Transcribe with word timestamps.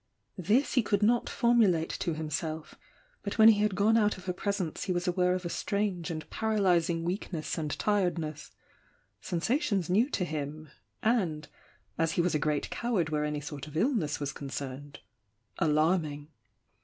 This 0.39 0.73
he 0.73 0.81
could 0.81 1.03
not 1.03 1.29
formulate 1.29 1.91
to 1.99 2.15
himself, 2.15 2.73
but 3.21 3.37
when 3.37 3.49
he 3.49 3.61
had 3.61 3.75
gone 3.75 3.97
out 3.97 4.17
of 4.17 4.25
her 4.25 4.33
presence 4.33 4.85
he 4.85 4.91
was 4.91 5.07
aware 5.07 5.35
of 5.35 5.45
a 5.45 5.49
strange 5.49 6.09
and 6.09 6.27
paralysing 6.31 7.03
weakness 7.03 7.55
and 7.55 7.69
tiredness,— 7.77 8.49
sensations 9.31 9.91
new 9.91 10.09
to 10.09 10.25
him, 10.25 10.69
and— 11.03 11.47
as 11.99 12.13
he 12.13 12.21
was 12.23 12.33
a 12.33 12.39
great 12.39 12.71
coward 12.71 13.09
where 13.09 13.23
any 13.23 13.41
sort 13.41 13.67
of 13.67 13.77
illness 13.77 14.19
was 14.19 14.33
concerned— 14.33 15.01
alarming. 15.69 16.29